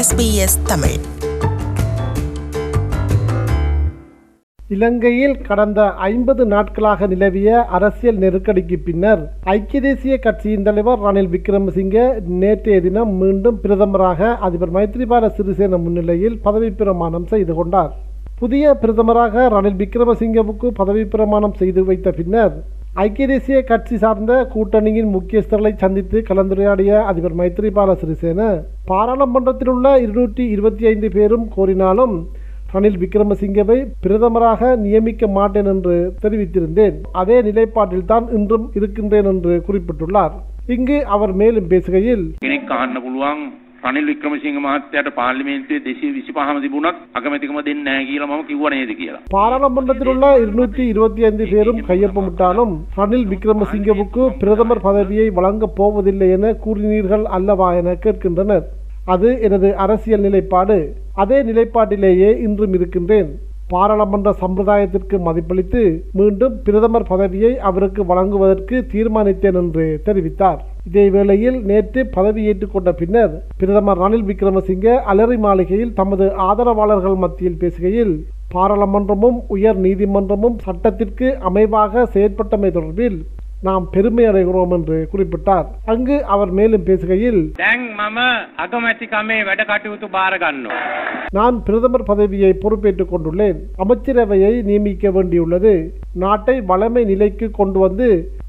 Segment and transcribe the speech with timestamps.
[0.00, 0.98] SBS Tamil.
[4.70, 9.22] இலங்கையில் கடந்த ஐம்பது நாட்களாக நிலவிய அரசியல் நெருக்கடிக்கு பின்னர்
[9.54, 12.04] ஐக்கிய தேசிய கட்சியின் தலைவர் ரணில் விக்ரமசிங்கே
[12.42, 17.92] நேற்றைய தினம் மீண்டும் பிரதமராக அதிபர் மைத்ரிபால சிறிசேன முன்னிலையில் பதவி பிரமாணம் செய்து கொண்டார்.
[18.38, 22.54] புதிய பிரதமராக ரணில் விக்ரமசிங்கவுக்கு பதவி பிரமாணம் செய்து வைத்த பின்னர்
[22.94, 30.86] ஐக்கிய தேசிய கட்சி சார்ந்த கூட்டணியின் முக்கியஸ்தர்களை சந்தித்து கலந்துரையாடிய அதிபர் மைத்ரிபால சிறிசேன பாராளுமன்றத்தில் உள்ள இருநூற்றி இருபத்தி
[30.86, 32.26] ஐந்து பேரும் கோரினாலும்
[32.72, 36.96] ரணில் விக்ரமசிங்கவை பிரதமராக நியமிக்க மாட்டேன் என்று தெரிவித்திருந்தேன்.
[37.12, 40.32] அதே நிலைப்பாட்டில் தான் இன்றும் இருக்கின்றேன் என்று குறிப்பிட்டுள்ளார்.
[40.66, 42.24] இங்கு அவர் மேலும் பேசுகையில்
[43.83, 48.91] රනිල් වික්‍රමසිංහ මහත්තයාට පාර්ලිමේන්තුවේ දෙසිය විසි පහම තිබුණත් අකමැතිකම දෙන්නේ නැහැ කියලා මම කිව්ව නේද
[48.93, 49.19] කියලා.
[49.31, 57.25] பாராளுமன்றத்தில் உள்ள இருநூற்றி இருபத்தி ஐந்து பேரும் கையொப்பமிட்டாலும் ரணில் விக்ரமசிங்கவுக்கு பிரதமர் பதவியை வழங்கப் போவதில்லை என கூறினீர்கள்
[57.37, 58.65] அல்லவா என கேட்கின்றனர்
[59.13, 60.77] அது எனது அரசியல் நிலைப்பாடு
[61.15, 63.29] அதே நிலைப்பாட்டிலேயே இன்றும் இருக்கின்றேன்
[63.69, 65.81] பாராளுமன்ற சம்பிரதாயத்திற்கு மதிப்பளித்து
[66.13, 74.28] மீண்டும் பிரதமர் பதவியை அவருக்கு வழங்குவதற்கு தீர்மானித்தேன் என்று தெரிவித்தார் இதேவேளையில் நேற்று பதவியேற்றுக் கொண்ட பின்னர் பிரதமர் ரணில்
[74.30, 78.14] விக்ரமசிங்கே அலரி மாளிகையில் தமது ஆதரவாளர்கள் மத்தியில் பேசுகையில்
[78.54, 83.18] பாராளுமன்றமும் உயர் நீதிமன்றமும் சட்டத்திற்கு அமைவாக செயற்பட்டமை தொடர்பில்
[83.62, 85.66] நாம் பெருமை அடைகிறோம் என்று குறிப்பிட்டார்.
[85.84, 87.40] அங்கு அவர் மேலும் பேசுகையில்
[91.30, 93.58] நான் பிரதமர் பதவியை பொறுப்பேற்றுக் கொண்டுள்ளேன்.
[93.78, 95.99] அமைச்சரவையை நியமிக்க வேண்டியுள்ளது.
[96.14, 98.08] நாட்டை வளமை நிலைக்கு கொண்டு வந்து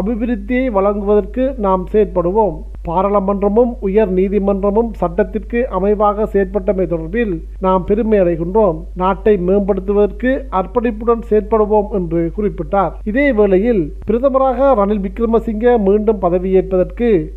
[0.00, 2.54] அபிவிருத்தியை வழங்குவதற்கு நாம் செயற்படுவோம்.
[2.88, 8.78] பாராளுமன்றமும் உயர் நீதிமன்றமும் சட்டத்திற்கு அமைவாக செயற்பட்டமை தொடர்பில் நாம் பெருமை அடைகின்றோம்.
[8.94, 10.30] நாட்டை மேம்படுத்துவதற்கு
[10.60, 12.92] அர்ப்பணிப்புடன் செயற்படுவோம் என்று குறிப்பிட்டார்.
[13.04, 17.32] இதே வேளையில் பிரதமராக ரணில் விக்ரமசிங்க மீண்டும் பதவியேற்பதற்கு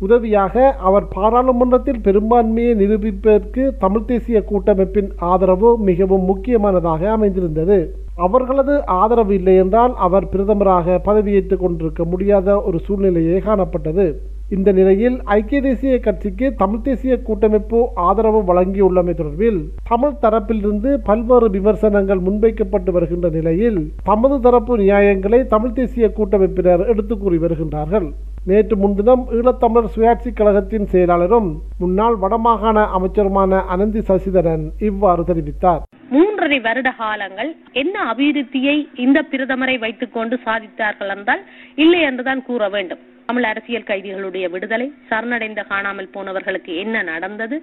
[0.00, 7.78] உதவியாக அவர் பாராளுமன்றத்தில் பெரும்பான்மையை நிரூபிப்பதற்கு தமிழ் தேசிய கூட்டமைப்பின் ஆதரவு மிகவும் முக்கியமானதாக அமைந்திருந்தது.
[8.16, 14.14] அவர்களது ஆதரவு இல்லை என்றால் அவர் பிரதமராக பதவியேற்றுக் கொண்டிருக்க முடியாத ஒரு சூழ்நிலையே காணப்பட்டது.
[14.48, 22.18] இந்த நிலையில் ஐக்கிய தேசிய கட்சிக்கு தமிழ் தேசிய கூட்டமைப்பு ஆதரவு வழங்கியுள்ளமை தொடர்பில் தமிழ் தரப்பிலிருந்து பல்வேறு விமர்சனங்கள்
[22.18, 28.12] முன்வைக்கப்பட்டு வருகின்ற நிலையில் தமது தரப்பு நியாயங்களை தமிழ் தேசிய கூட்டமைப்பினர் எடுத்துக் கூறி வருகின்றார்கள்.
[28.48, 31.46] நேற்று முன்தினம் ஈழத்தமிழர் சுயாட்சி கழகத்தின் செயலாளரும்
[31.82, 35.80] முன்னாள் வடமாகாண அமைச்சருமான அனந்தி சசிதரன் இவ்வாறு தெரிவித்தார்.
[36.10, 37.50] மூன்றரை வருட காலங்கள்
[37.82, 41.42] என்ன அபிவிருத்தியை இந்த பிரதமரை வைத்துக் கொண்டு சாதித்தார்கள் என்றால்
[41.84, 43.02] இல்லை என்றுதான் கூற வேண்டும்.
[43.28, 47.58] தமிழ் அரசியல் கைதிகளுடைய விடுதலை சரணடைந்த காணாமல் போனவர்களுக்கு என்ன நடந்தது?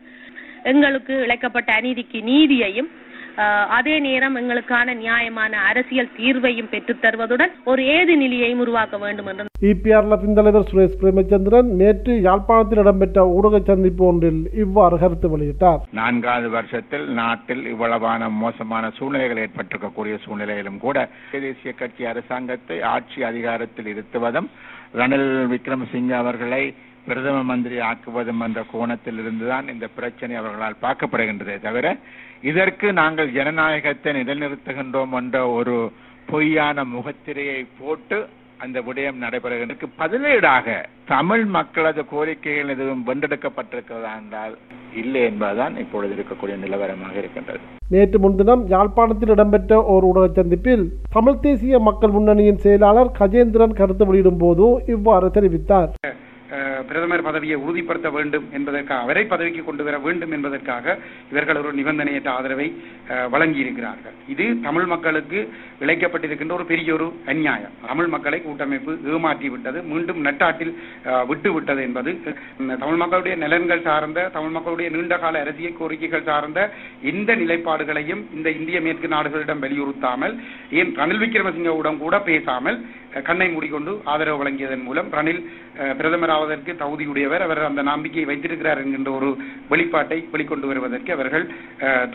[0.71, 2.89] எங்களுக்கு இழைக்கப்பட்ட அநீதிக்கு நீதியையும்
[3.69, 10.09] அதே நேரம் எங்களுக்கான நியாயமான அரசியல் தீர்வையும் பெற்றுத் தருவதுடன் ஒரு ஏது நிலையையும் உருவாக்க வேண்டும் என்று இபிஆர்
[10.11, 15.81] லபின் தலைவர் சுரேஷ் பிரேமச்சந்திரன் நேற்று யாழ்ப்பாணத்தில் இடம்பெற்ற ஊடக சந்திப்பு ஒன்றில் இவ்வாறு கருத்து வெளியிட்டார்.
[15.91, 24.49] நான்காவது வருஷத்தில் நாட்டில் இவ்வளவான மோசமான சூழ்நிலைகள் ஏற்பட்டிருக்கக்கூடிய சூழ்நிலையிலும் கூட தேசிய கட்சி அரசாங்கத்தை ஆட்சி அதிகாரத்தில் இருத்துவதும்
[24.93, 26.63] ரணில் விக்ரமசிங்க அவர்களை
[27.11, 31.95] பிரதம மந்திரி ஆக்குவதும் என்ற கோணத்தில் இருந்துதான் இந்த பிரச்சனை அவர்களால் பார்க்கப்படுகின்றதே தவிர
[32.49, 35.75] இதற்கு நாங்கள் ஜனநாயகத்தை நிலைநிறுத்துகின்றோம் என்ற ஒரு
[36.29, 38.19] பொய்யான முகத்திரையை போட்டு
[38.63, 40.75] அந்த விடயம் நடைபெறுகின்றதற்கு பதிலீடாக
[41.11, 44.53] தமிழ் மக்களது கோரிக்கைகள் எதுவும் வென்றெடுக்கப்பட்டிருக்கிறதா என்றால்
[45.01, 47.63] இல்லை என்பதுதான் இப்பொழுது இருக்கக்கூடிய நிலவரமாக இருக்கின்றது.
[47.93, 50.85] நேற்று முன்தினம் யாழ்ப்பாணத்தில் இடம்பெற்ற ஓர் ஊடக சந்திப்பில்
[51.15, 55.89] தமிழ் தேசிய மக்கள் முன்னணியின் செயலாளர் கஜேந்திரன் கருத்து வெளியிடும் போது இவ்வாறு தெரிவித்தார்.
[56.91, 60.85] பிரதமர் பதவியை உறுதிப்படுத்த வேண்டும் என்பதற்காக அவரை பதவிக்கு கொண்டு வர வேண்டும் என்பதற்காக
[61.31, 62.67] இவர்கள் ஒரு நிபந்தனையற்ற ஆதரவை
[63.33, 63.89] வழங்கியிருக்கிறார்கள்.
[64.33, 65.39] இது தமிழ் மக்களுக்கு
[65.81, 67.59] இழைக்கப்பட்டிருக்கின்ற ஒரு பெரிய ஒரு அநியாயம்.
[67.85, 70.73] தமிழ் மக்களை கூட்டமைப்பு ஏமாற்றி விட்டது மீண்டும் நட்டாட்டில்
[71.07, 72.11] அஹ், விட்டு விட்டது என்பது
[72.77, 73.99] தமிழ் மக்களுடைய நலன்கள் சார்ந்த
[74.35, 76.59] தமிழ் மக்களுடைய நீண்டகால அரசியல் கோரிக்கைகள் சார்ந்த
[77.11, 77.99] எந்த நிலைப்பாடுகளையும்
[78.35, 80.35] இந்த இந்திய மேற்கு நாடுகளிடம் வலியுறுத்தாமல்
[80.77, 81.69] ஏன் ரணில் விக்ரமசிங்கவுடன்
[81.99, 82.79] கூட பேசாமல்
[83.27, 85.41] கண்ணை மூடிக்கொண்டு ஆதரவு வழங்கியதன் மூலம் ரணில்
[85.99, 87.45] பிரதமராவதற்கு தகுதியுடையவர்.
[87.47, 89.29] அவர் அந்த நம்பிக்கையை வைத்திருக்கிறார் என்கின்ற ஒரு
[89.71, 91.47] வெளிப்பாட்டை வெளிக்கொண்டு வருவதற்கு அவர்கள்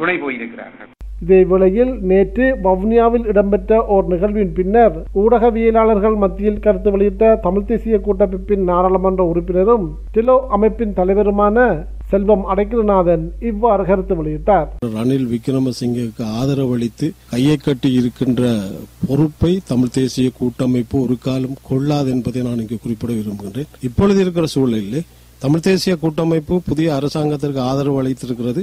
[0.00, 0.90] துணை போயிருக்கிறார்கள்.
[1.24, 9.24] இதேவேளையில் நேற்று வவுனியாவில் இடம்பெற்ற ஓர் நிகழ்வின் பின்னர் ஊடகவியலாளர்கள் மத்தியில் கருத்து வெளியிட்ட தமிழ் தேசிய கூட்டமைப்பின் நாடாளுமன்ற
[9.32, 11.64] உறுப்பினரும் டிலோ அமைப்பின் தலைவருமான
[12.10, 14.66] செல்வம் அடைக்கலநாதன் இவ்வாறு கருத்து வெளியிட்டார்.
[14.86, 18.58] ரணில் விக்ரமசிங்கவுக்கு ஆதரவளித்து கையை கட்டி இருக்கின்ற
[19.06, 23.66] பொறுப்பை தமிழ் தேசிய கூட்டமைப்பு ஒரு காலம் கொள்ளாது என்பதை நான் இங்கு குறிப்பிட விரும்புகின்றேன்.
[23.80, 25.02] இப்பொழுது இருக்கிற சூழலில்
[25.38, 28.62] தமிழ் தேசிய கூட்டமைப்பு புதிய அரசாங்கத்திற்கு ஆதரவு அளித்திருக்கிறது.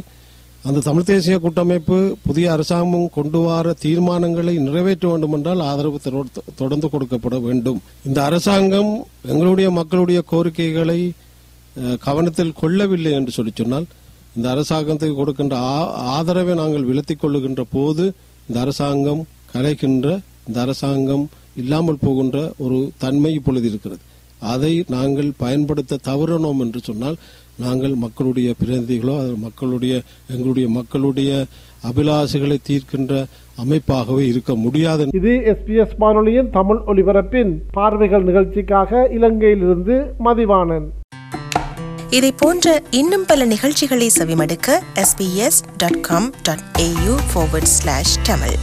[0.64, 6.90] அந்த தமிழ் தேசிய கூட்டமைப்பு புதிய அரசாங்கம் கொண்டு வர தீர்மானங்களை நிறைவேற்ற வேண்டும் என்றால் ஆதரவு தொடர்ந்து- தொடர்ந்து
[6.92, 7.82] கொடுக்கப்பட வேண்டும்.
[8.06, 11.12] இந்த அரசாங்கம் எங்களுடைய மக்களுடைய கோரிக்கைகளை
[12.00, 13.86] கவனத்தில் கொள்ளவில்லை என்று சொல்லி சொன்னால்
[14.36, 18.14] இந்த அரசாங்கத்துக்கு கொடுக்கின்ற ஆ- ஆதரவை நாங்கள் விலத்திக் கொள்ளுகின்ற போது
[18.48, 24.02] இந்த அரசாங்கம் கலைக்கின்ற இந்த அரசாங்கம் இல்லாமல் போகின்ற ஒரு தன்மை இப்பொழுது இருக்கிறது.
[24.40, 27.16] அதை நாங்கள் பயன்படுத்த தவறினோம் என்று சொன்னால்
[27.58, 31.46] நாங்கள் மக்களுடைய பிரதிநிதிகளோ மக்களுடைய எங்களுடைய மக்களுடைய
[31.84, 33.26] அபிலாஷைகளை தீர்க்கின்ற
[33.64, 35.08] அமைப்பாகவே இருக்க முடியாது.
[35.14, 40.88] இது எஸ்பிஎஸ் வானொலியின் தமிழ் ஒலிபரப்பின் பார்வைகள் நிகழ்ச்சிக்காக இலங்கையிலிருந்து மதிவானன்
[42.14, 48.58] இதை போன்ற இன்னும் பல நிகழ்ச்சிகளை செவிமடுக்க SBS dot com dot AU forward slash Tamil